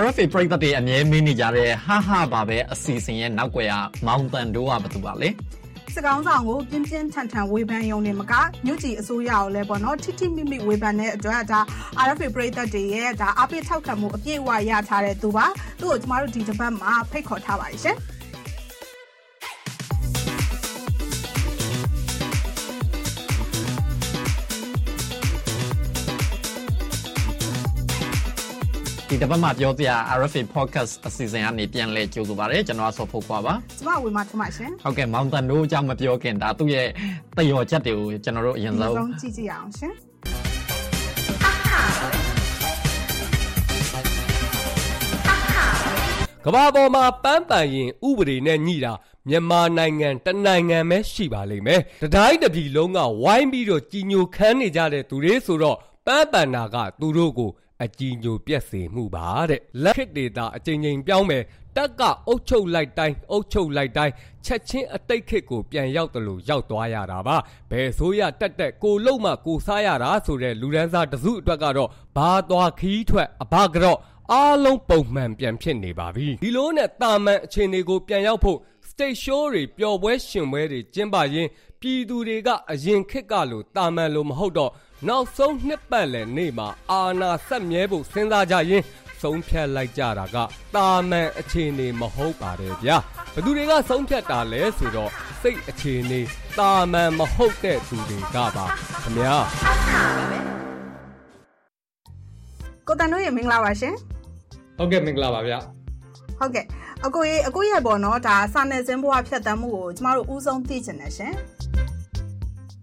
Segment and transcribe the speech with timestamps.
[0.00, 3.74] RFA ပရိသတ်တွေအမြဲမင်းနေကြတဲ့ဟာဟာပါပဲအစီအစဉ်ရဲ့နောက်ွယ်က
[4.06, 5.28] မောင်တန်တို့ကဘာတူပါလဲ
[5.94, 8.32] စကောင်းဆောင်ကိုပြင်းပြင်းထန်ထန်ဝေဖန်ယုံနေမက
[8.66, 11.60] ညွတ်ကြည်အစိုးရကိုလည်းပေါ့နော်ထိထိမိမိဝေဖန်တဲ့အတွက်ဒါ
[12.06, 15.46] RFA ပရိသတ်တွေရဲ့ဒါအပိထောက်ခံမှုအပြည့်အဝရထားတဲ့သူပါ
[15.80, 17.96] သူ့ကိုကျမတို့ဒီတစ်ပတ်မှာဖိတ်ခေါ်ထားပါတယ်ရှင်
[29.14, 29.86] ဒီတစ်ပတ်မှာပြောပြ
[30.18, 36.88] RFA podcast အစီအစဉ်ကနေပြန်လဲကြိုဆိုပါရစေကျွန်တော်ဆော့ဖို့ခွာပါကျမဝေမထမရှင်ဟုတ်ကဲ့မောင်တန်တို့အကြောင်းမပြောခင်ဒါသူ့ရဲ့
[37.36, 39.92] တယောချက်တွေကိုကျွန်တော်တို့အရင်ဆုံးကြည့်ကြည့်အောင်ရှင်
[46.44, 48.92] ကဘာပေါ်မှာပန်းပန်ရင်ဥပဒေနဲ့ညှိတာ
[49.28, 57.50] မြန်မာနိုင်ငံတနိုင်ငံပဲရှိပါလိမ့်မယ်တတိုင်းတပြည်လုံးကဝိုင်းပြီးတော့ကြီးညိုခမ်းနေကြတဲ့သူတွေဆိုတော့ပန်းပန်နာကသူတို့ကို
[57.84, 61.42] အကြီးညိုပြက်စေမှုပါတဲ့လက်ခစ်ဒေတာအချိန်ချင်းပြောင်းမယ်
[61.76, 64.12] တက်ကအုတ်ချုပ်လိုက်တိုင်းအုတ်ချုပ်လိုက်တိုင်း
[64.44, 67.36] ချက်ချင်းအတိတ်ခစ်ကိုပြန်ရောက်တယ်လို့ရောက်သွားရတာပါ
[67.70, 73.98] ဘယ်ဆိုရတက်တက်ကိုလုံးမှကိုစားရတာဆိုတဲ့လူဒန်းစားတစုအတွက်ကတော့ဘာသွားခီးထွက်အဘကတော့
[74.32, 78.58] အားလုံးပုံမှန်ပြန်ဖြစ်နေပါပြီဒီလိုနဲ့တာမန်အခြေအနေကိုပြန်ရောက်ဖို့
[78.88, 84.70] state show တွေပျော်ပွဲရှင်ပွဲတွေကျင်းပရင်းပြည်သူတွေကအရင်ခက်ကလို့တာမန်လို့မဟုတ်တော့
[85.08, 88.82] နောက်ဆုံးနှစ်ပတ်လည်နေ့မှာအာနာဆက်မြဲဖို့စဉ်းစားကြရင်
[89.22, 90.36] ဆုံးဖြတ်လိုက်ကြတာက
[90.74, 92.96] တာမန်အခြေအနေမဟုတ်ပါတယ်ဗျာ
[93.34, 95.10] ဘသူတွေကဆုံးဖြတ်တာလဲဆိုတော့
[95.42, 96.20] စိတ်အခြေအနေ
[96.58, 98.66] တာမန်မဟုတ်တဲ့သူတွေကပါ
[99.02, 99.36] ခင်ဗျာ
[102.86, 103.94] ကိုတန်တို့ရေမင်္ဂလာပါရှင်
[104.78, 105.58] ဟုတ်ကဲ့မင်္ဂလာပါဗျာ
[106.38, 106.66] ဟုတ်ကဲ့
[107.06, 111.32] အကိုရေအကိုရဲ့ပေါ့နော်ဒါစာနယ်ဇင်းဘဝဖြတ်တမ်းမှုကိုကျမတို့ဥဆုံးသိချင်တယ်ရှင်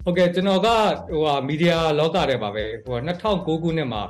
[0.09, 0.69] ဟုတ်ကဲ့ကျွန်တော်က
[1.11, 4.01] ဟိုဟာမီဒီယာလောကထဲပါပဲဟို2009ခုနှစ်မှာ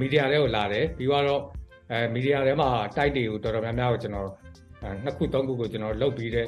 [0.00, 1.42] မီဒီယာထဲကိုလာတယ်ပြီးတော့
[1.90, 4.28] အဲမီဒီယာထဲမှာတိုက်တွေကိုတော်တော်များများကိုကျွန်တော်
[5.04, 6.46] နှစ်ခုသုံးခုကိုကျွန်တော်လုပ်ပြီးတဲ့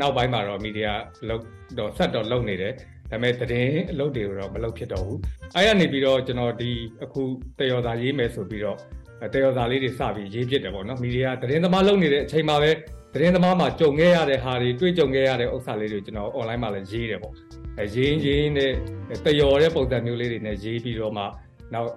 [0.00, 0.94] နောက်ပိုင်းမှာတော့မီဒီယာ
[1.28, 1.42] လုပ်
[1.78, 2.72] တော့ဆက်တော့လုပ်နေတယ်
[3.10, 5.18] ဒါပေမဲ့သတင်းအလုပ်တွေကိုတော့မလုပ်ဖြစ်တော့ဘူး
[5.56, 6.70] အဲရနေပြီးတော့ကျွန်တော်ဒီ
[7.04, 7.22] အခု
[7.58, 8.78] တယောသာရေးမယ်ဆိုပြီးတော့
[9.34, 12.70] တယောသာလေးတွေစပြီးရေးဖြစ်တယ်ပေါ့နော်မီဒီယာသတင်းသမားလုပ်နေတဲ့အချိန်မှာပဲ
[13.14, 18.72] သတင်းသမားမှာကြုံခဲ့ရတဲ့ဟာတွေတွေ့ကြုံခဲ့ရတဲ့ဥစ္စာလေးတွေကျွန်တော် online မှာလည်းရေးတယ်ပေါ့အဲ ရေးရင်းနဲ့
[19.24, 21.24] တယောတဲ့ပုံစံမျိုးလေးတွေနဲ့ရေးပြီးတော့မှ
[21.74, 21.90] နောက်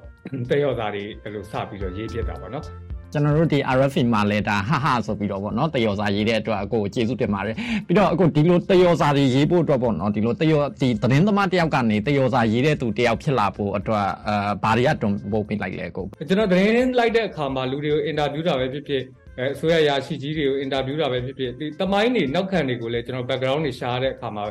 [0.51, 2.65] တယောသားတွေအဲ့လိုစပြီးတော့ရေးပြတာပေါ့နော်
[3.13, 7.55] ကျွန်တော်တို့ဒီ RFI မှာလဲဒါဟာဟာဆိုပြီးတော့ပေါ့နော်တယောစာရေးတဲ့အတွက်အကိုကျေးဇူးတင်ပါတယ်
[7.87, 19.03] ပြီးတော့အကိုဒီလိုတယောစာတွေရေးဖို့အတွက်ပေါ့နော်ဒီလိုတယောဒီသတင်းသမားတယောက်ကနေတယောစာရေးတဲ့သူတယောက်ဖြစ်လာဖို့အတွက်အာဘာတွေကတွန်းပို့ပေးလိုက်လဲအကိုကျွန်တော်သတင်းလိုက်တဲ့အခါမှာလူတွေကိုအင်တာဗျူးတာပဲဖြစ်ဖြစ်
[19.39, 24.43] အဲအစိုးရရာရှိကြီးတွေကိုအင်တာဗျူးတာပဲဖြစ်ဖြစ်ဒီတမိုင်းတွေနောက်ခံတွေကိုလည်းကျွန်တော် background တွေရှားတဲ့အခါမှာ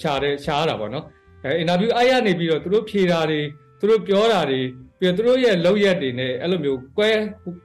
[0.00, 1.04] ရှားတဲ့ရှားရတာပေါ့နော်
[1.44, 3.40] အဲအင်တာဗျူးအားရနေပြီးတော့သူတို့ဖြေတာတွေ
[3.80, 4.60] သူတို့ပြောတာတွေ
[4.98, 7.10] ပြီးတော့သူတို့ရဲ့လောက်ရက်တွေနဲ့အဲ့လိုမျိုးကွဲ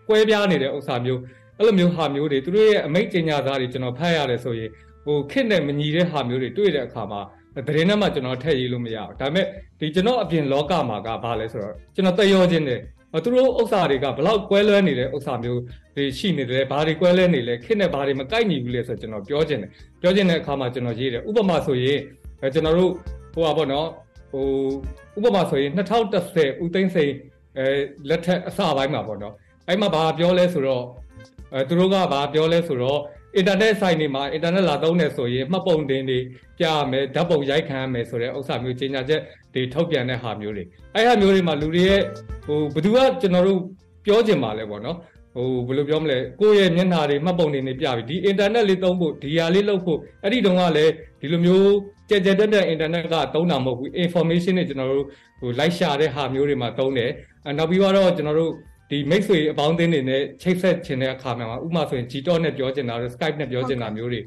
[0.08, 1.22] ကွဲပြားနေတဲ့ဥစ္စာမျိုး
[1.58, 4.70] အဲ့လိုမျိုးဟာမျိုးတွေသူတို့ရဲ့အမိတ်ကျင်ညာသားတွေကျွန်တော်ဖတ်ရတယ်ဆိုရင်
[5.06, 7.22] ဟိုခစ်နဲ့မညီတဲ့ဟာမျိုးတွေတွေ့တဲ့အခါမှာ
[7.68, 9.46] သတင်းထဲမှာကျွန်တော်ထည့်ရေးလို့မရဘူးဒါပေမဲ့
[9.80, 12.80] ဒီကျွန်တော်အပြင်လောကမှာကဘာလဲဆိုတော့ကျွန်တော်တယောချင်းတယ်
[13.24, 15.62] သူတို့ဥစ္စာတွေကဘလောက်ကွဲလွဲနေတဲ့ဥစ္စာမျိုး
[15.96, 19.70] တွေရှိနေတယ်ဘာတွေကွဲလွဲနေလဲခစ်နဲ့ဘာတွေမကိုက်ညီဘူးလဲဆိုတော့ကျွန်တော်ပြောချင်တယ်
[20.02, 22.00] ပြောချင်တဲ့အခါမှာကျွန်တော်ရေးတယ်ဥပမာဆိုရင်
[22.54, 22.92] ကျွန်တော်တို့
[23.34, 23.88] ဟိုပါပေါ့နော်
[24.32, 24.46] ဟို
[25.18, 27.12] ဥပမာဆိုရင်2010ဦးသိန်းစိန်
[27.58, 27.68] အဲ
[28.10, 29.34] လက်ထက်အစပိုင်းမှာပေါ့နော်
[29.68, 30.84] အဲ့မှာဘာပြောလဲဆိုတော့
[31.54, 33.00] အဲသူတို့ကဘာပြောလဲဆိုတော့
[33.38, 36.20] အင်တာနက်ဆိုင်တွေမှာအင်တာနက်လာသုံးနေဆိုရင်မှတ်ပုံတင်တွေ
[36.58, 39.22] ပြရမယ်ဓာတ်ပုံရိုက်ခံရမယ်ဆိုတဲ့ဥစ္စာမျိုးကြီးညာချက်
[39.54, 40.64] တွေထုတ်ပြန်တဲ့ဟာမျိုးတွေ
[40.96, 42.02] အဲ့ဟာမျိုးတွေမှာလူတွေရဲ့
[42.46, 43.60] ဟိုဘယ်သူကကျွန်တော်တို့
[44.06, 44.98] ပြောချင်ပါလဲပေါ့နော်
[45.36, 50.92] ဟိုဘယ်လိုပြောမလဲကိုယ့်ရဲ့မျက်နှာတွေမှတ်ပုံတွေနေပြပြီဒီအင်တာနက်လေးသုံးဖို့ဒီဟာလေးလုပ်ဖို့အဲ့ဒီတုန်းကလည်း
[51.22, 51.74] ဒီလိုမျိုး
[52.10, 55.08] ကြက်ကြက်တက်တက်အင်တာနက်ကသုံးတာမဟုတ်ဘူး information တွေကျွန်တော်တို့
[55.40, 57.12] ဟိုလိုက်ရှာတဲ့ဟာမျိုးတွေမှာသုံးတယ်
[57.58, 58.54] နောက်ပြီးတော့ကျွန်တော်တို့
[58.90, 64.24] ဒီမိတ်ဆွေအပေါင်းအသင်းတွေနဲ့ချိတ်ဆက်ခြင်းတဲ့အခါမှာဥပမာဆိုရင် Gtalk နဲ့ပြောချင်တာတို့ Skype နဲ့ပြောချင်တာမျိုးတွေက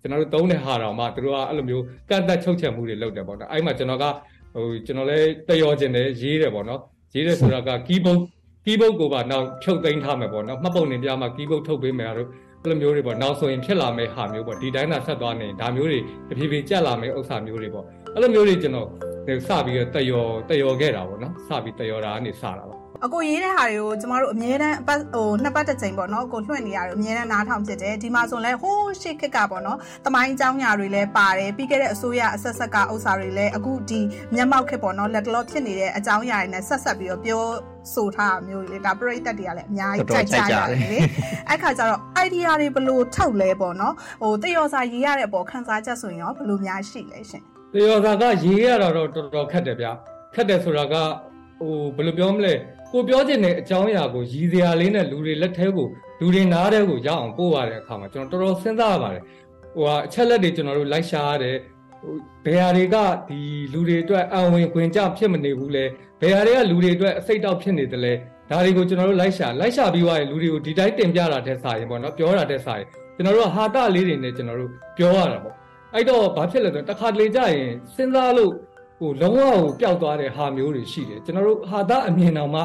[0.00, 4.04] ကျွန်တော်တို့သုံးတဲ့ဟာတောင်မှသူတို့ကအဲ့လိုမျိုးကန့်သက်ချုပ်ချယ်မှုတွေလုပ်တယ်ပေါ့နော်အဲ့မှာကျွန်တော်က
[4.54, 6.80] ဟိုကျွန်တော်လည်းတယောချင်တယ်ရေးတယ်ပေါ့နော်
[7.14, 8.20] ရေးတယ်ဆိုတာက keyboard
[8.64, 12.28] keyboard ကိုပါနောက်ဖြုတ်သိမ်းထားမယ်ပေါ့နော်မှတ်ပုံတင်ပြမှာ keyboard ထုတ်ပေးမယ်တို့
[12.62, 18.88] အဲ့လိုမျိုးတွေပေါ့နောက်ဆိုရင်ဖြစ်လာမယ့်ဟာမျိုးပေါ့ဒီတိုင်းသာဆက်သွားနေဒါမျိုးတွေတဖြည်းဖြည်းကြက်လာမယ့်ဥစ္စာမျိုးတွေပေါ့အဲ့လိုမျိုးတွေကျွန်တော်
[19.48, 34.00] စပြီးတော့တယောတယောခဲ့တာပေါ့နော်စပြီးတယောတာကနေစတာပါ အကိုရေးတဲ့ဟာတွေကိုကျမတို့အမြဲတမ်းအပတ်ဟိုနှစ်ပတ်တစ်ချိန်ပေါ့နော်အကိုလွှင့်နေရတယ်အမြဲတမ်းနားထောင်ဖြစ်တယ်ဒီမှာဆိုလဲဟိုးရှေ့ခက်ကပေါ့နော်တမိုင်းအကြောင်းညာတွေလည်းပါတယ်ပြီးခဲ့တဲ့အစိုးရအဆက်ဆက်ကဥစ္စာတွေလည်းအခုဒီ
[34.34, 37.42] မျက်မှောက်ခက်ပေါ့နော်လက်တလောဖြစ်နေတဲ့အကြောင်းအရာတွေနဲ့ဆက်ဆက်ပြီးတော့ပြော
[37.94, 40.98] ဆိုထားမျိုးတွေလေဒါပရိသတ်တွေကလည်းအများကြီးကြိုက်ကြရတယ်လေ
[41.48, 47.42] အဲ့ခါကျတော့ idea တွေဘလို့ထောက်လဲပေါ့နော်ဟိုတယောစာရေးရတဲ့အပေါ်ခန်းစားချက်ဆိုရင်ရောဘလို့များရှိလဲရှင်
[47.74, 49.86] တယောစာကရေးရတာတော့တော်တော်ခက်တယ်ဗျ
[50.34, 50.94] ခက်တယ်ဆိုတာက
[51.60, 52.54] ဟိုဘယ်လိုပြောမလဲ
[52.92, 55.88] ကိုပြောချင်တဲ့အကြောင်းအရာကိုရည်စရာလေးနဲ့လူတွေလက်ထဲကို
[56.20, 59.22] လူတွေနားထဲကိုရောက်အောင်ပို့ရတဲ့အခါမှာကျွန်တော်တော်တော်စဉ်းစားရပါတယ်
[59.74, 61.56] ဟိုဟာအချက်လက်တွေကျွန်တော်တို့လိုက်ရှာရတယ်
[62.44, 62.96] ဘယ်ဟာတွေက
[63.28, 63.40] ဒီ
[63.72, 65.84] လူတွေအတွက်အံဝင်ခွင်ကြဖြစ်မနေဘူးလဲ
[66.20, 68.12] ဘယ်ဟာတွေကလူတွေအတွက်အစိတ်တောက်ဖြစ်နေတယ်လဲ
[68.50, 72.86] ဒါတွေကိုကျွန်တော်တို့လိုက်ရှာလိုက်ရှာပြီးသွားရင်လူတွေကိုဒီတိုင်းတင်ပြတာတဲ့စာရင်ပေါ့နော်ပြောတာတဲ့စာရင်
[73.16, 75.54] ကျွန်တော်တို့ဟာတာလေးတွေနဲ့ကျွန်တော်တို့ပြောရတာပေါ့
[75.94, 78.52] အဲ့တော့ဘာဖြစ်လဲဆိုတော့တစ်ခါတလေကြာရင်စဉ်းစားလို့
[78.98, 82.62] ဟိုလုံးဝကိုပျောက်သွားတဲ့ဟာမျိုးတွေရှိတယ်ကျွန်တော်တို့ဟာတာအမြင်တော်မှ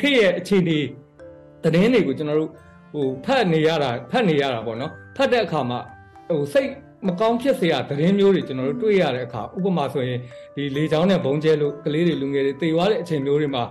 [0.00, 0.78] ခေရဲ့အခြေအနေ
[1.74, 2.50] တည်င်းတွေကိုကျွန်တော်တို့
[2.92, 5.78] ဟိုဖတ်နေရတာဖတ်နေရတာပေါ့နော်ဖတ်တဲ့အခါမှာ
[6.30, 6.70] ဟိုစိတ်
[7.06, 10.18] မကောင်းဖြစ်စေရသတင်းမျိုးတွေကျွန်တော်တို့တွေ့ရတဲ့အခါဥပမာဆိုရင်
[10.54, 13.64] ဒီလေချောင်းနဲ့ဘုံကျဲလို့ကလေးတွေလူငယ်တွေတေသွားတဲ့အချိန်မျိုးတွေမှာ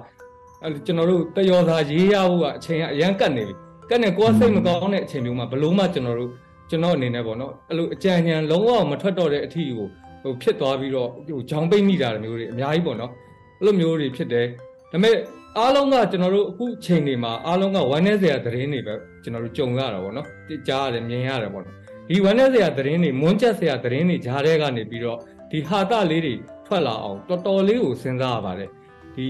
[0.63, 3.55] အဲကျွန်တော်တို့တယောသာရေးရဖို့ကအချိန်ကအရန်ကတ်နေပြီ
[3.89, 6.31] ကတ်နေကိုယ်စိတ်မကောင်းတဲ့အချိန်မျိုးမှာဘလို့မှကျွန်တော်တို့
[6.69, 9.87] ကျွန်တော်အနေနဲ့ပေါ့နော်အဲ့လိုအကြံဉာဏ်လုံးဝမထွက်တော့တဲ့အထီကို
[10.23, 13.11] ဟိုဖြစ်သွားပြီးတော့ဟိုဂျောင်းပိတ်မိတာမျိုးတွေအများကြီးပေါ့နော်
[13.59, 14.45] အဲ့လိုမျိုးတွေဖြစ်တယ်
[14.91, 15.15] ဒါပေမဲ့
[15.57, 18.93] အားလုံးကကျွန်တော်တို့အခုချိန်တွေမှာအားလုံးကဝမ်းနည်းစရာသတင်းတွေပဲ
[19.23, 20.27] ကျွန်တော်တို့ကြုံရတာပေါ့နော်
[20.67, 21.75] ကြားရတယ်မြင်ရတယ်ပေါ့နော်
[22.09, 25.17] ဒီဝမ်းနည်းစရာသတင်းတွေမွန်းကျက်စရာသတင်းတွေဂျားတဲ့ကနေပြီးတော့
[25.51, 26.33] ဒီဟာတလေးတွေ
[26.65, 28.69] ထွက်လာအောင်တော်တော်လေးကိုစဉ်းစားရပါတယ်
[29.15, 29.27] ဒီ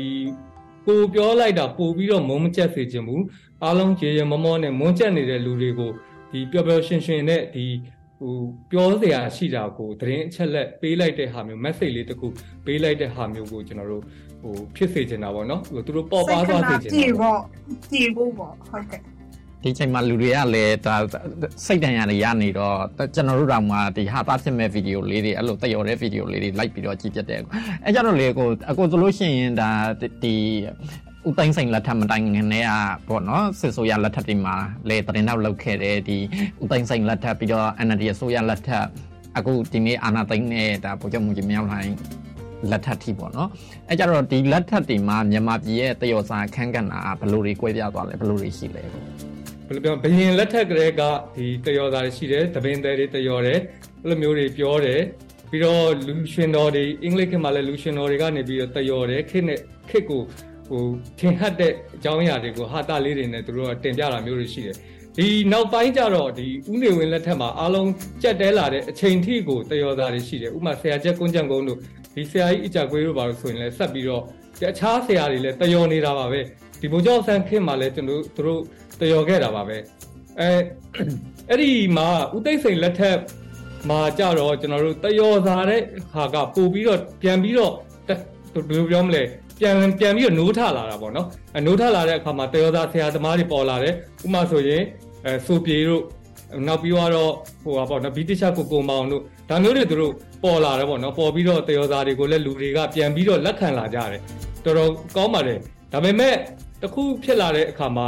[0.86, 3.24] ကိုပြောလိုက်တာပို့ပြီးတော့မုံမကျက်စေခြင်းဘူး
[3.64, 5.92] အားလုံးကြေရမမောနဲ့မွန်းကျက်နေတဲ့လူတွေကို
[6.32, 7.66] ဒီပျော်ပျော်ရွှင်ရွှင်နဲ့ဒီ
[8.20, 8.36] ဟို
[8.72, 12.28] ပြောစရာရှိတာကိုသတင်းအချက်လက်ပေးလိုက်တဲ့ဟာမျိုး message လေးတခု
[12.66, 14.04] ပေးလိုက်တဲ့ဟာမျိုးကိုကျွန်တော်တို့
[14.42, 17.40] ဟိုဖြစ်စေချင်တာပေါ့နော်ဟိုသူတို့ပေါ်ပါသွားစေချင်တာကြည်ပေါ့
[17.92, 19.02] ကြည်ဖို့ပေါ့ဟုတ်ကဲ့
[19.64, 20.96] ဒီချိန်မှာလူတွေကလည်းဒါ
[21.66, 22.78] စိတ်တန်ရာတွေရနေတော့
[23.16, 27.40] ကျွန်တော်တို့တောင်မှဒီဟာသားဖြစ်မဲ့ဗီဒီယိုလေးတွေအဲ့လိုတယော်တဲ့ဗီဒီယိုလေးတွေလိုက်ပြီးတော့ကြည့်ပြတဲ့
[27.86, 29.70] အဲကြတော့လေကိုအကိုဆိုလို့ရှိရင်ဒါ
[30.24, 30.36] ဒီ
[31.28, 32.72] ဥတိုင်းဆိုင်လက်ထပ်မတိုင်ငနဲ့က
[33.08, 34.56] ပေါ့နော်စစ်ဆိုရလက်ထပ်ဒီမှာ
[34.90, 36.18] လေတရင်နောက်လောက်ခဲ့တယ်ဒီ
[36.64, 38.86] ဥတိုင်းဆိုင်လက်ထပ်ပြီးတော့ NLD ဆိုရလက်ထပ်
[39.38, 41.92] အခုဒီနေ့အာနာသိန်းနဲ့ဒါပို့ချမှုကြီးမြောက်လိုက်
[42.72, 43.50] လက်ထပ်ထိပေါ့နော်
[43.90, 49.04] အဲကြတော့ဒီလက်ထပ်ဒီမှာမြန်မာပြည်ရဲ့တယောစာခန်းကဏ္ဍဘယ်လိုတွေ꿰ပြသွားလဲဘယ်လိုတွေရှိလဲပေါ့
[49.68, 51.02] ဘယ်လိုပြောဘယင်လက်ထက်ကလေးက
[51.36, 53.60] ဒီတယောသားတွေရှိတယ်တပင်သေးတွေတယောတယ်
[54.02, 55.02] အဲ့လိုမျိုးတွေပြောတယ်
[55.52, 59.60] ပြီးတော့လူရှင်တော်တွေအင်္ဂလိပ်ခေတ်မှာလည်းလူရှင်တော်တွေကနေပြီးတော့တယောတယ်ခေတ်နဲ့
[59.90, 60.22] ခေတ်ကို
[60.70, 60.84] ဟို
[61.20, 64.76] ထင်ဟတ်တဲ့အကြောင်းအရာတွေကိုဟာတာလေးတွေနဲ့သူတို့ကတင်ပြတာမျိုးတွေရှိတယ်
[65.18, 67.90] ဒီနောက်ပိုင်းကျတော့ဒီဥနေဝင်လက်ထက်မှာအားလုံး
[68.24, 71.80] ကြက်တဲလာတဲ့အချိန်ထိကိုတယောသားတွေရှိတယ်ဥပမာဆရာချက်ကွန်းကြံကုန်းတို့
[72.16, 74.24] ဒီဆရာကြီးအကြကွေးတို့ပါလို့ဆိုရင်လည်းဆက်ပြီးတော့
[74.72, 76.42] အခြားဆရာတွေလည်းတယောနေတာပါပဲ
[76.82, 78.62] ဒီဘုံကျောင်းဆန်းခေတ်မှာလည်းကျွန်တော်တို့
[79.02, 79.78] တယောခဲ့တာပါပဲ
[80.40, 80.50] အဲ
[81.50, 83.18] အဲ့ဒီမှာဥသိမ့်စိန်လက်ထက်
[83.90, 85.82] မှာကြတော့ကျွန်တော်တို့တယောစားတဲ့
[86.14, 87.74] ဟာကပို့ပြီးတော့ပြန်ပြီးတော့
[88.08, 88.20] ဘယ်
[88.70, 89.24] လိုပြောမလဲ
[89.60, 91.28] ပြန်ပြန်ပြီးတော့နိုးထလာတာပေါ့နော်
[91.58, 93.94] အနိုးထလာတဲ့အခါမှာတယောသားဆရာသမားတွေပေါ်လာတယ်
[94.26, 94.82] ဥမာဆိုရင်
[95.26, 96.04] အဲဆိုပြေတို့
[96.68, 97.32] နောက်ပြီးတော့
[97.64, 100.14] ဟိုပါပေါ့နော်ဘီတိချကိုကိုမောင်တို့ဒါမျိုးတွေသူတို့
[100.44, 104.22] ပေါ်လာတယ်ပေါ့နော်ပေါ်ပြီးတော့တယောသားတွေကိုလည်းလူတွေကပြန်ပြီးတော့လက်ခံလာကြတယ်
[104.66, 105.60] တော်တော်ကောင်းပါတယ်
[105.94, 106.36] ဒါပေမဲ့
[106.82, 108.08] တခုဖြစ်လာတဲ့အခါမှာ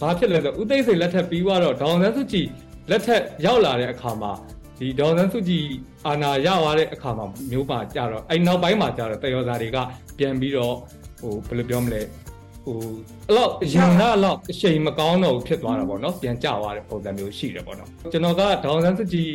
[0.00, 2.46] ဘာဖြစ်လဲဆိုဥသိမ်းစိန်လက်ထက်ပြီးတော့ဒေါန်ဆန်းစုကြည်
[2.90, 4.32] လက်ထက်ရောက်လာတဲ့အခါမှာ
[4.78, 5.64] ဒီဒေါန်ဆန်းစုကြည်
[6.06, 9.78] အာဏာရသွားတဲ့အခါမှာမျိုးပါကြတော့အဲ့နောက်ပိုင်းမှာကြတော့တယောသားတွေက
[10.22, 10.74] ပြန်ပြီးတော့
[11.20, 12.00] ဟိုဘယ်လိုပြောမလဲ
[12.64, 12.76] ဟို
[13.28, 19.30] အဲ့တော့ရင်ကတော့အချိန်မကောင်းတော့ဖြစ်သွားတာပေါ့နော်ပြန်ကြသွားတဲ့ပုံစံမျိုးရှိတယ်ပေါ့နော်ကျွန်တော်ကဒေါန်ဆန်းစုကြည်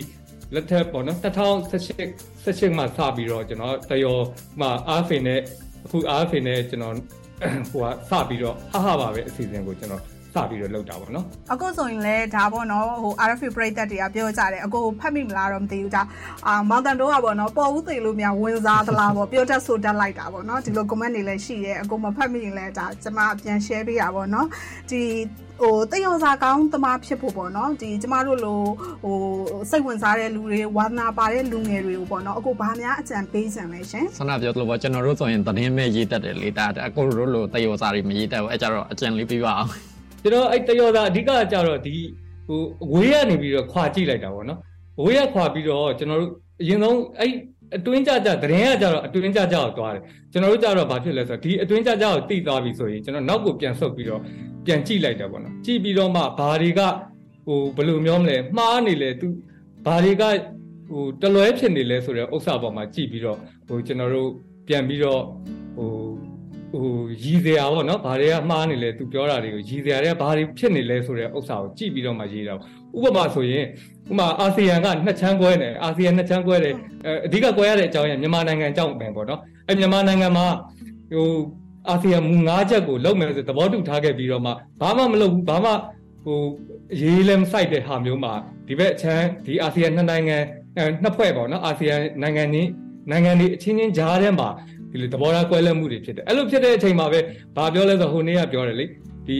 [0.54, 4.16] လက်ထက်ပေါ့နော်2018 18မှာစပြီးတော့ကျွန်တော်တယော
[4.62, 5.40] မှာအားဖင်နဲ့
[5.86, 6.96] အခုအားဖင်နဲ့ကျွန်တော်
[7.72, 16.04] ဟိုကစပြီးတော့ဟဟပါပဲအစီအစဉ်ကိုကျွန်တော် စပြီးတော့လုပ်တာပေါ့နော်အခုဆိုရင်လည်းဒါပေါ့နော်ဟို RFU ပရိသတ်တွေကပြောကြတယ်အကိုဖတ်မိမလားတော့မသိဘူးဒါ
[16.48, 24.48] အာမောင်တန်တို့ကပေါ့နော်ပေါ်ဦးသေးလို့များဝင်စားသလားပေါ့ပြောတတ်ဆိုတတ်လိုက်တာပေါ့နော်ဒီလို comment တွေလည်းရှိရဲအကိုမဖတ်မိရင်လည်းဒါကျွန်မပြန် share ပေးတာပေါ့နော်
[24.90, 25.02] ဒီ
[25.62, 28.62] ဟိုတယောစာကောင်းသမားဖြစ်ဖို့ပေါ့နော်ဒီကျမတို့လို
[29.04, 29.18] ဟို
[29.70, 39.72] စိတ်ဝင်စားတဲ့လူတွေဝါသနာပါတဲ့လူငယ်တွေကိုပေါ့နော်အခုဘာများအကြံပေးကြံလဲရှင်ဆန္ဒပြောသလိုပေါ့ကျွန်တော်တို့ဆိုရင်သတင်းမဲ့ရေးတတ်တယ်လေဒါအခုတို့လိုတယောစာတွေမရေးတတ်ဘူးအဲကြတော့အကြံလေးပြပါအောင်
[40.28, 41.96] ကျွန်တော်အဲ့တယောသားအဓိကကြတော့ဒီ
[42.48, 42.62] ဟို
[42.94, 44.60] ဝေးရနေပြီးတော့ခွာကြည့်လိုက်တာပေါ့နော်
[45.04, 46.32] ဝေးရခွာပြီးတော့ကျွန်တော်တို့
[46.62, 47.32] အရင်ဆုံးအဲ့
[47.78, 54.22] အတွင်းကြကြသတင်းကကြတော့အတွင်းကြကြကိုသွားတယ်ကျွန်တော်တို့ကြတော့ဘာဖြစ်လဲဆိုတော့ဒီအတွင်းကြကြကိုတိသွားပြီဆိုရင်ကျွန်တော်နောက်ကိုပြန်ဆုတ်ပြီးတော့
[54.66, 56.82] ပြန်ကြည့်လိုက်တယ်ပေါ့နော်ကြည့်ပြီးတော့မှဘာတွေက
[57.46, 59.28] ဟိုဘယ်လိုမျိုးမလဲမှားနေလဲသူ
[59.86, 60.24] ဘာတွေက
[60.90, 64.30] ဟိုတလွဲဖြစ်နေလဲဆိုတဲ့ဥစ္စာပေါ်မှာကြည့်ပြီးတော့ဟိုကျွန်တော်တို့
[64.68, 65.22] ပြန်ပြီးတော့
[65.78, 65.90] ဟို
[66.72, 66.86] ဟို
[67.24, 72.54] ရည်စရာပေါ့နော်ဘာတွေကမှားနေလဲသူပြောတာတွေကိုရည်စရာတွေကဘာတွေဖြစ်နေလဲဆိုတဲ့ဥစ္စာကိုကြည့်ပြီးတော့မှရေးတာ
[72.98, 73.66] ဥပမာဆိုရင်
[74.10, 76.74] ဥပမာအာဆီယံကနှစ်ချမ်းကွဲတယ်အာဆီယံနှစ်ချမ်းကွဲတယ်
[77.26, 80.46] အဓိကကွဲရတဲ့အကြောင်းရမြန်မာနိုင်ငံကြောင့်ပဲပေါ့နော်အဲမြန်မာနိုင်ငံမှာ
[81.14, 81.28] ဟို
[81.90, 85.72] အာဆီယံမူ၅ချက်ကိုလုံးမယ်ဆိုသဘောတူထားခဲ့ပြီးတော့မှဘာမှမလုပ်ဘူးဘာမှ
[86.24, 86.40] ဟို
[87.02, 88.34] ရေးလည်းမဆိုင်တဲ့ဟာမျိုးမှာ
[88.68, 90.38] ဒီဘက်အချမ်းဒီအာဆီယံနှစ်နိုင်ငံ
[91.04, 92.66] နှစ်ဖွဲ့ပေါ့နော်အာဆီယံနိုင်ငံนี้
[93.12, 94.50] နိုင်ငံတွေအချင်းချင်းကြားထဲမှာ
[94.91, 97.21] ဒီလိုသဘောထားကွဲလွဲမှုတွေဖြစ်တယ်အဲ့လိုဖြစ်တဲ့အချိန်မှာပဲ
[97.57, 98.87] ဘာပြောလဲဆိုဟိုနေ့ကပြောတယ်လေ
[99.29, 99.39] ဒီ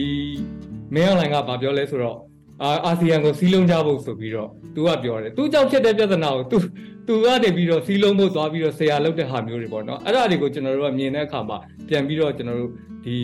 [0.95, 2.17] မင်းအွန်လိုင်းကဘာပြောလဲဆိုတော့
[2.63, 6.57] အာအာဆီယံကိုစီးလုံးကြဖို့ဆိုပြီးတော့ तू ကပြောတယ် तू ကြောင့်ဖြစ်တဲ့ပြဿနာကို तू
[7.07, 11.57] သူကနေပြီးတော့စီးလုံးဖို့သွားပြီးတော့ဆရာလုပ်တဲ့ဟာမျိုးတွေပေါ့နော်အဲ့ဒါတွေကိုကျွန်တော်တို့ကမြင်တဲ့အခါမှာ
[11.89, 12.71] ပြန်ပြီးတော့ကျွန်တော်တို့
[13.05, 13.15] ဒီ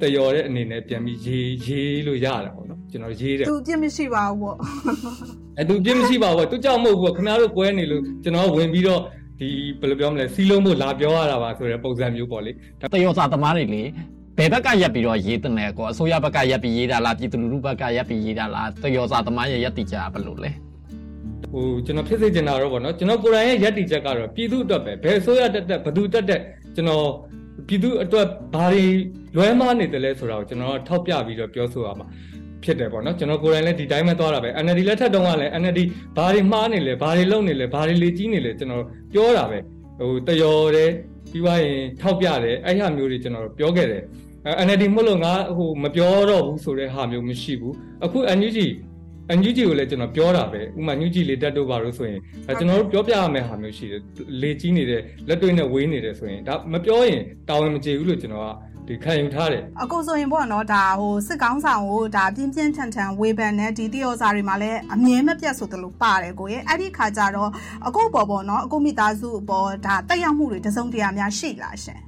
[0.00, 4.56] တယော်တဲ့အနေနဲ့ပြန်ပြီးရေးရေးလို့ရတာပေါ့နော်ကျွန်တော်ရေးတယ်သူပြစ်မရှိပါဘူးပေါ့
[5.58, 9.00] အဲသူပြစ်မရှိပါဘူးသူကြောက်မဟုတ်ဘူးခင်ဗျားတို့ကွဲနေလို့ကျွန်တော်ဝင်ပြီးတော့
[9.39, 9.49] ဒီ
[9.79, 12.51] ဘယ်လိုပြောမလဲစီးလုံးဖို့လာပြောရတာပါဆိုတဲ့ပုံစံမျိုးပေါ့လေ
[12.93, 13.83] တယောစာသမားတွေလေ
[14.37, 20.51] ဘယ်ဘက်ကရက်ပြီးတော့ရေးတဲ့လဲကောအစိုးရဘက်ကရက်ပြီးရေးတာလားပြည်သူလူထုဘက်ကရက်ပြီးရေးတာလားတယောစာသမားရဲ့ရက်တိကြဘယ်လိုလဲ
[21.51, 26.41] ဟိုကျွန်တော်ဖြစ်စေချင်တာတော့ဗောနော်ကျွန်တော်ကိုယ်တိုင်ရဲ့ယက်တီချက်ကတော့ပြည်သူအတွက်ပဲဘယ်ဆိုရတက်တက်ဘသူတက်တက်
[26.75, 27.07] ကျွန်တော်
[27.67, 28.85] ပြည်သူအတွက်ဘာတွေ
[29.35, 32.07] လွဲမှားနေတယ်လဲဆိုတာကိုကျွန်တော်ထောက်ပြပြီးတော့ပြောဆိုရမှာ
[32.63, 35.79] ဖြစ်တယ်ပေါ့နော်ကျွန်တော်ကိုယ်တိုင်လည်းဒီတိုင်းပဲသွားတာပဲ NLD လက်ထက်တုန်းကလည်း NLD
[36.17, 39.59] ဘာတွေမှားနေလဲဘာတွေလုပ်နေလဲဘာတွေလေကြီးနေလဲကျွန်တော်ပြောတာပဲ
[39.99, 40.89] ဟိုတယောတယ်
[41.31, 44.03] ပြီးွားရင်ထောက်ပြတယ်အဲ့ဟာမျိုးတွေကျွန်တော်ပြောခဲ့တယ်
[44.65, 48.59] NLD မဟုတ်လို့ငါဟိုမပြောတော့ဘူးဆိုတဲ့ဟာမျိုးမရှိဘူးအခု NUG
[49.31, 52.19] အညူကြီးကိုလည်းကျွန်တော်ပြောတာပဲဥမာညူကြီးလေးတက်တော့ပါလို့ဆိုရင်
[52.59, 54.01] ကျွန်တော်တို့ပြောပြရမယ့်ဟာမျိုးရှိတယ်
[54.41, 58.47] လေကြီးနေတဲ့လက်တွေ့နဲ့ဝေးနေတယ်ဆိုရင်ဒါမပြောရင်တာဝန်မကျေဘူးလို့ကျွန်တော်က
[58.87, 67.49] ဒီခံယူထားတယ်အကူဆိုရင်ပေါ့နော်ဒါဟိုစစ်ကောင်းဆောင်ကိုဒါပြင်းပြင်းထန်ထန်ဝေဖန်တဲ့ဒီတယောစာတွေမှာလည်းအမြဲမပြတ်ဆိုသလိုပါတယ်ကိုရဲ့အဲ့ဒီခါကျတော့
[67.87, 71.99] အကူပေါ်ပေါ့နော်အကူမိသားစုပေါ်ဒါတက်ရောက်မှုတွေတစုံတရာများရှိလားရှင်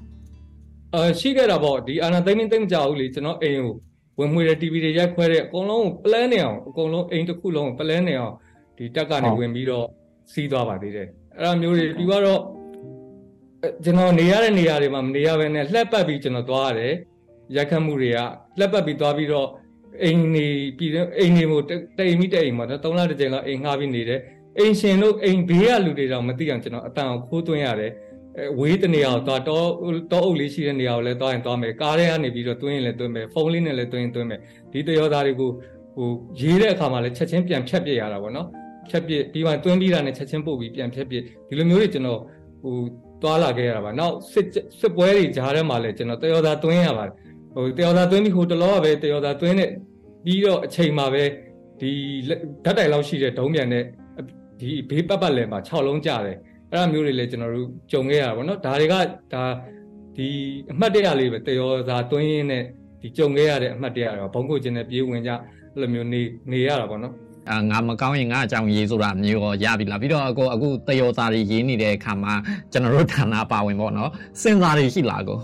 [0.93, 3.75] အဲရှိခဲ့တာပေါ့ဒီအာနာသိမ့်သိမ့်မကြဘူးလေကျွန်တော်အိမ်ကို
[4.19, 8.33] ဝင်မွေတဲ့ TV တွေရိုက်ခွဲတဲ့အကုန်လုံး plan နေအောင်အကုန်လုံးအိမ်တစ်ခုလုံး plan နေအောင်
[8.77, 9.85] ဒီတက်ကနေဝင်ပြီးတော့
[10.31, 12.39] စီးသွားပါသေးတယ်အဲ့ဒါမျိုးတွေပြီးတော့
[13.83, 16.93] ကျွန်တော်နေရတဲ့နေရာတွေမှာမနေရဘဲနဲ့လှက်ပတ်ပြီးကျွန်တော်သွားရတယ်
[17.55, 18.19] ရိုက်ခတ်မှုတွေက
[18.59, 19.47] လှက်ပတ်ပြီးသွားပြီးတော့
[20.03, 21.63] အိမ်နေပြီးအိမ်နေမို့
[21.97, 24.19] တိမ်မိတိမ်မှာတော့၃လတစ်ကြိမ်လောက်အိမ်ငှားပြီးနေတယ်
[24.57, 27.91] အိမ်ရှင်တို့အိမ်ဘေးကလူတွေတော့မသိအောင်ကျွန်တော်အတန်အောင်ခိုးသွင်းရတယ်
[28.59, 29.61] ဝေးတနေရာကိုသွားတော
[30.11, 34.39] တောအုပ်လေးရှိတဲ့နေရာကိုလည်းသွားရင်သွားမယ်ကားထဲကနေပြီးတော့တွင်းရင်လည်းတွင်းမယ်ဖုန်းလေးနဲ့လည်းတွင်းရင်တွင်းမယ်
[34.71, 35.49] ဒီတရောသားတွေကို
[35.95, 36.09] ဟို
[36.41, 38.47] ရေးတဲ့အခါမှာလည်းချက်ချင်းပြန်ဖြတ်ပြစ်ရတာပေါ့နော်
[38.89, 42.19] ဖြတ်ပြစ်ပြီးမှတွင်းပြီးတာနဲ့ချက်ချင်းပို့ပြီးပြန်ဖြတ်ပြစ်ဒီလိုမျိုးတွေကျွန်တော်
[42.61, 42.75] ဟို
[43.25, 44.45] သွားလာခဲ့ရတာပါနောက်စစ်
[44.79, 47.13] စစ်ပွဲတွေကြားထဲမှာလည်းကျွန်တော်တရောသားတွင်းရပါတယ်
[47.53, 49.69] ဟိုတရောသားတွင်းပြီးဟိုတလောကပဲတရောသားတွင်းနဲ့
[50.25, 51.23] ပြီးတော့အချိန်မှာပဲ
[51.81, 51.91] ဒီ
[52.65, 53.83] ဓာတ်တိုင်လောက်ရှိတဲ့ဒုံးပြန်နဲ့
[54.59, 56.37] ဒီဘေးပတ်ပတ်လည်မှာ6လုံးကြတယ်
[56.71, 58.95] အဲ့ဒါမျိုးတွေလည်းကျွန်တော်တို့ကြုံခဲ့ရတာပေါ့နော်ဒါတွေက
[59.33, 59.43] ဒါ
[60.17, 60.27] ဒီ
[60.71, 62.63] အမှတ်တရလေးပဲတရောစာတွင်းရင်းနဲ့
[63.01, 67.13] ဒီကြုံခဲ့ရတဲ့အမှတ်တရတော့ဘုံကိုကျင်နဲ့ပြေးဝင်ကြအဲ့လိုမျိုးနေနေရတာပေါ့နော်
[67.49, 72.33] အာငါမကောင်းရင်ငါအကြောင်းရေးဆိုတာမျိုးရောရပြီလားပြီးတော့အခုအခုတယောစာတွေရေးနေတဲ့အခါမှာ
[72.71, 74.09] ကျွန်တော်တို့ဌာနပါဝင်ပေါ့နော်
[74.41, 75.39] စင်စာတွေရှိလားကို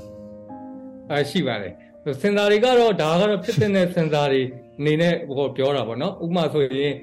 [1.10, 1.74] အဲရှိပါတယ်
[2.22, 4.42] စင်စာတွေကတော့ဒါကတော့ဖြစ်တဲ့စင်စာတွေ
[4.80, 6.94] အနေနဲ့ဟောပြောတာပေါ့နော်ဥပမာဆိုရင်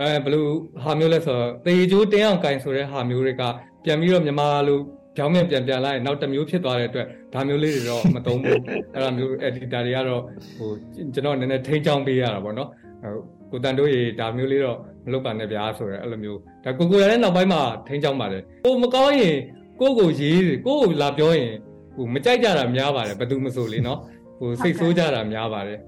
[0.00, 0.44] အဲဘယ်လို
[0.82, 3.42] ဟာမျိုးလဲဆိုတော့တေဂျိုးတင်းအောင်ကင်ဆိုတဲ့ဟာမျိုးတွေက
[3.84, 4.78] ပြန်ပြီးတော့မြန်မာလို
[5.16, 8.60] ကြောင်းမြန်ပြန်ပြန်လိုက်နောက်တစ်မျိုးဖြစ်သွားတဲ့အတွက်ဒါမျိုးလေးတွေတော့မသုံးဘူး
[8.94, 10.22] အဲ့ဒါမျိုး editor တွေကတော့
[10.56, 10.70] ဟို
[11.14, 12.68] ကျွန်တော်နည်းနည်းထိန်းချောင်းပေးရတာပေါ့နော်
[13.02, 19.36] ဟို ကိုတန်တို့ရေဒါမျိုးလေးတော့မလုပ်ပါနဲ့ဗျာဆိုရယ်အဲ့လိုမျိုးဒါကိုကိုရတဲ့နောက်ပိုင်းမှာထိန်းချောင်းပါတယ်ကိုမကောင်းရင်
[19.80, 21.52] ကိုကိုရေးကိုကိုလာပြောရင်
[21.94, 23.98] ဟိုမကြိုက်ကြတာများပါတယ်ဘယ်သူမဆိုလေနော်
[24.38, 25.78] ဟိုစိတ်ဆိုးကြတာများပါတယ်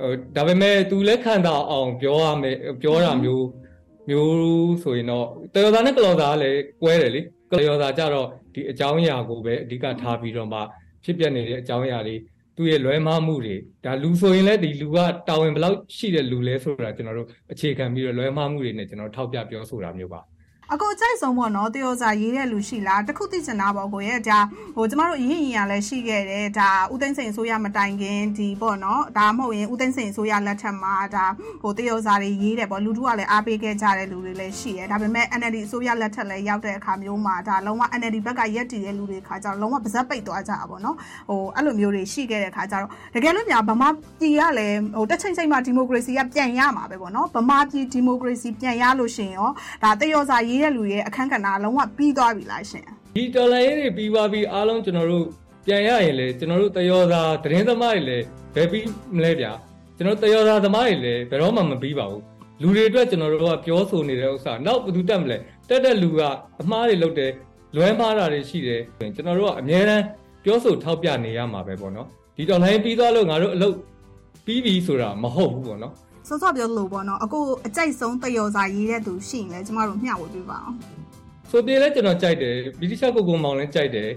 [0.00, 3.46] ဟိုဒါပေမဲ့ तू လက်ခံတာအောင်ပြောရမယ်ပြောတာမျိုး
[4.08, 7.20] မျိုးဆိုရင်တော့တယောသာနဲ့ကလောသာကလည်းကွဲတယ်လေ
[7.50, 10.60] ကလောသာကြတော့ဒီအကြောင်းအရာကိုပဲအဓိကထားပြီးတော့မှ
[11.04, 12.16] ဖြစ်ပျက်နေတဲ့အကြောင်းအရာတွေ
[12.58, 14.98] သူ့ရဲ့လွဲမှားမှုတွေဒါလူဆိုရင်လည်းဒီလူက
[15.28, 20.20] တာဝန်ဘယ်လောက်ရှိတဲ့လူလဲဆိုတာကျွန်တော်တို့အခြေခံပြီးတော့လွဲမှားမှုတွေနဲ့ကျွန်တော်ထောက်ပြပြောဆိုတာမျိုးပါ
[20.74, 24.38] အကိုအကြိုက်ဆုံးပေါ့နော်တယောစာရေးတဲ့လူရှိလားတခုသိချင်တာပေါ့ကိုရဲ့ဒါ
[24.76, 31.26] ဟိုကျမတို့အရင်ရင်ရလည်းရှိခဲ့တယ်ဒါဦးသိန်းစိန်ဆိုရမတိုင်ခင်ဒီပေါ့နော်ဒါမဟုတ်ရင်ဦးသိန်းစိန်ဆိုရလက်ထက်မှာဒါ
[31.62, 40.96] ဟိုတယောစာတွေရေးတယ်ပေါ့လူထုကလည်းအားပေးခဲ့ကြတဲ့လူတွေလည်းရှိတယ်ဒါပေမဲ့ NLD အစိုးရလက်ထက်လည်းရောက်တဲ့အခါမျိုးမှာဒါလုံးဝ NLD ဘက်ကရက်တည်တဲ့လူတွေခါကျတော့လုံးဝပါဇက်ပိတ်သွားကြတာပေါ့နော်
[41.28, 43.88] ဟိုအဲ့လိုမျိုးတွေရှိခဲ့တဲ့ခါကျတော့တကယ်လို့များဗမာ
[44.20, 49.50] ပြည်ကလည်းဟိုတက်ချိန်ချိန်မှာဒီမိုကရေစီကပြန်ရမှာပဲပေါ့နော်ဗမာပြည်ဒီမိုကရေစီပြန်ရလို့ရှိရင်ရော
[49.82, 52.84] ဒါတယောစာရေးရေးတဲ့လူရဲ့အခန်းကဏ္ဍလုံးဝပြီးသွားပြီလားရှင်
[53.16, 55.26] ဒီတော်လိုင်းရေးတွေပြီးသွားပြီးအားလုံးကျွန်တော်တို့
[55.66, 58.24] ပြန်ရရင်လေကျွန်တော်တို့တယောသာသတင်းသမားတွေလည်း
[58.54, 58.86] ဘယ်ပြီး
[59.16, 59.52] မလဲဗျာ
[59.96, 62.22] ကျွန်တော်တယောသာသမားတွေလည်းဘယ်တော့မှမပြီးပါဘူး
[62.62, 65.38] လူတွေအတွက်ကျွန်တော်တို့ကပြောဆိုနေတဲ့ဥစ္စာနောက်ဘယ်သူတက်မလဲ
[65.68, 66.20] တက်တဲ့လူက
[66.60, 67.32] အမှားတွေလုပ်တယ်
[67.76, 70.02] လွဲမှားတာတွေရှိတယ်ကျွန်တော်တို့ကအများအား
[70.44, 73.74] ပြောဆိုထောက်ပြနေရမှာပဲပေါ့နော်ဒီတော်လိုင်းပြီးသွားလို့ငါတို့အလုပ်
[74.46, 75.94] ပြီးပြီဆိုတာမဟုတ်ဘူးပေါ့နော်
[76.28, 80.76] စောစောပြောလို့ပေါ့နော်အခုအကြိုက်ဆုံးတယောစာရေးတဲ့သူရှိရင်လည်းကျမတို့မျှဝေပေးပါအောင်
[81.50, 84.10] ဆိုပြေလည်းကျွန်တော်ကြိုက်တယ်ဗီဒီရှာကိုကိုမောင်လည်းကြိုက်တယ်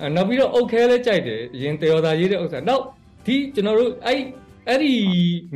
[0.00, 2.82] အဲနောက်ပြီးတော့အုတ်ခဲလည်းကြိုက်တယ်ရင်တယောစာရေးတဲ့ဥစ္စာနောက်
[3.26, 4.20] ဒီကျွန်တော်တို့အဲ့
[4.68, 4.94] အဲ့ဒီ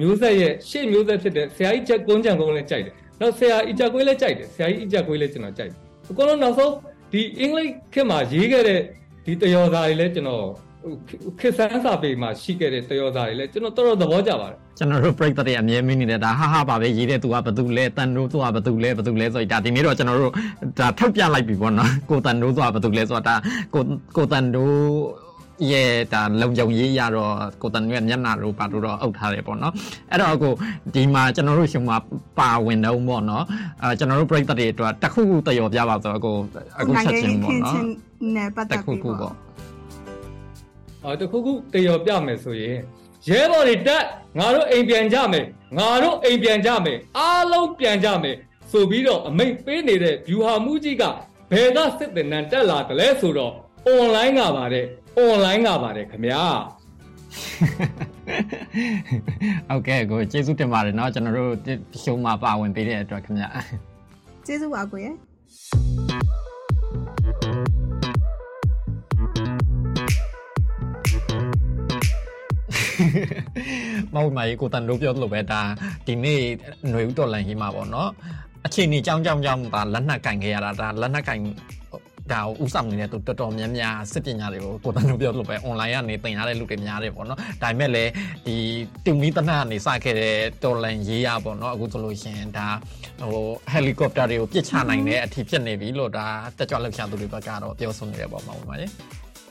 [0.01, 5.79] မျိုးဆက်ရဲ့ရှေ့မျိုးဆက်ဖြစ်တဲ့ဆရာကြီးချက်ကုန်းကြံကုန်းလည်းကြိုက်တယ်နောက်ဆရာအီချက်ကွေးလည်းကြိုက်တယ်ဆရာကြီးအီချက်ကွေးလည်းကျွန်တော်ကြိုက်တယ်
[6.11, 6.73] အကုန်လုံးနောက်ဆုံး
[7.13, 8.81] ဒီအင်္ဂလိပ်ခေတ်မှာရေးခဲ့တဲ့
[9.25, 10.47] ဒီတယောစာတွေလည်းကျွန်တော်
[11.41, 20.33] ခစ်ဆန်းစာပေမှာရှိခဲ့တဲ့တယောစာတွေလည်းကျွန်တော်တော်တော်သဘောကျပါတယ်ကျွန်တော်တို့ပြိတ္တတွေအမြဲမင်းနေတဲ့ဒါဟာဟာပါပဲရေးတဲ့သူကဘသူလဲတန်တို့သူကဘသူလဲဘသူလဲဆိုတော့ဒါဒီနေ့တော့ကျွန်တော်တို့
[20.79, 23.35] ဒါထုတ်ပြလိုက်ပြီပေါ့နော်ကိုတန်တို့သူကဘသူလဲဆိုတော့ဒါ
[23.75, 23.83] ကို
[24.17, 24.77] ကိုတန်တို့
[25.73, 29.73] ရဲ့ဒါလုံကြုံရေးရတော့ကိုတန်ရဲ့မျက်နှာတို့ပါတော့အုပ်ထားတယ်ပေါ့နော်
[30.11, 30.51] အဲ့တော့အခု
[30.95, 31.97] ဒီမှာကျွန်တော်တို့ရှင်မှာ
[32.39, 33.45] ပါဝင်တော့ပေါ့နော်
[33.83, 36.33] အဲကျွန်တော်တို့ပြိတ္တတွေအတွက်တခုခုတရောပြပါဆိုတော့အခု
[36.81, 37.75] အခုချက်ချင်းပေါ့နော်
[38.37, 39.35] နဲ့ပတ်သက်ပြီးပေါ့အော်
[41.22, 42.78] တခုခုတရောပြမယ်ဆိုရင်
[43.28, 44.04] ရဲဘော်တွေတက်
[44.38, 45.46] ငါတို့အိမ်ပြန်ကြမယ်
[45.78, 48.36] ငါတို့အိမ်ပြန်ကြမယ်အားလုံးပြန်ကြမယ်
[48.72, 51.04] ဆိုပြီးတော့အမိတ်ပေးနေတဲ့ view ဟာမှုကြီးက
[51.52, 53.54] ဘယ်ကစစ်တင်နံတက်လာတယ်လဲဆိုတော့
[53.96, 54.86] online ကပါတဲ့
[55.20, 56.44] online ကပါတယ်ခင်ဗျာ
[59.70, 61.54] ဟုတ်ကဲ့ကိုကျေးဇူးတင်ပါတယ်เนาะကျွန်တော်တို့
[62.04, 63.50] ရှုံးမှာပါဝင်ပေးတဲ့အတွက်ခင်ဗျာ
[64.46, 65.08] ကျေးဇူးပါကိုရ
[74.15, 75.61] မဟုတ်မကြီးကိုတန်တို့ပြောလို့ပဲဒါ
[76.07, 76.41] ဒီနေ့
[76.91, 78.11] ຫນွေဥတော်လန်ဟီမှာပေါ့နော်
[78.67, 81.41] အချိန်ကြီးကြောင်းကြောင်းကြောင်းဒါလက်နက်ကင်ခဲ့ရတာဒါလက်နက်ကင်
[82.33, 88.11] ဒါကိုဥဆောင်နေတဲ့သူတော်တော်များများစစ်ပညာတွေကိုကိုတန်တို့ပြောလို့ပဲ online ကနေသင်ရတဲ့လူတွေများတယ်ပေါ့နော်ဒါပေမဲ့လည်း
[88.47, 88.57] ဒီ
[89.05, 92.67] တူမီတနတ်ကနေစခဲ့တဲ့တော်လန်ရေးရပေါ့နော်အခုဆိုလို့ရှင်ဒါ
[93.21, 96.27] ဟိုဟယ်လီကော်ပတာတွေကိုပြစ်ချနိုင်တဲ့အထိဖြစ်နေပြီလို့ဒါ
[96.59, 98.87] တက်ကြွလှုပ်ရှားသူတွေဘက်ကတော့ပြောဆိုနေတယ်ပေါ့မှာပါလေ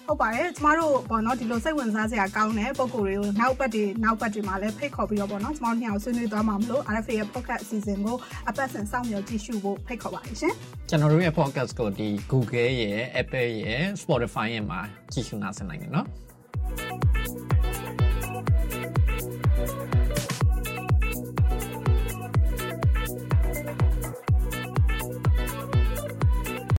[0.07, 8.17] ဟုတ်ပါတယ်ကျမတို့ပေါ့နော်ဒီလိုစိတ်ဝင်စားစရာကောင်းတဲ့ပုံကိုယ်တွေကိုနောက်ပတ်တွေနောက်ပတ်တွေမှာလည်းဖိတ်ခေါ်ပြီးတော့ပေါ့နော်ကျမတို့ညောင်ဆွေးနွေးသွားမှာမလို့ RFA ရဲ့ podcast အစီအစဉ်ကို
[8.49, 10.53] အပတ်စဉ်စောင့်မျှော်ကြည့်ရှုဖို့ဖိတ်ခေါ်ပါတယ်ရှင်
[10.89, 14.79] ကျွန်တော်တို့ရဲ့ podcast ကိုဒီ Google ရဲ့ Apple ရဲ့ Spotify ရဲ့မှာ
[15.13, 16.07] ကြည့်ရှုနိုင်နိုင်တယ်နော်